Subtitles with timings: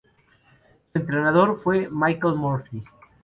[0.93, 2.83] Su entrenador fue Michael Murphy.